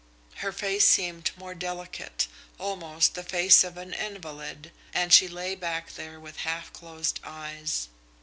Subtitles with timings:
[0.37, 2.25] Her face seemed more delicate,
[2.57, 7.87] almost the face of an invalid, and she lay back there with half closed eyes.